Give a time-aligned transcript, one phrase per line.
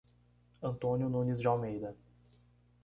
[0.63, 1.95] Antônio Nunes de Almeida